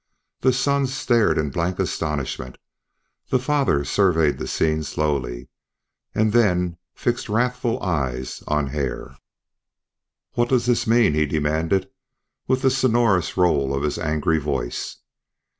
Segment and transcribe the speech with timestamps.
[0.39, 2.57] The sons stared in blank astonishment;
[3.29, 5.47] the father surveyed the scene slowly,
[6.15, 9.15] and then fixed wrathful eyes on Hare.
[10.33, 11.87] "What does this mean?" he demanded,
[12.47, 14.97] with the sonorous roll of his angry voice.